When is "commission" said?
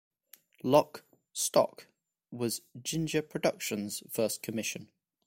4.41-4.89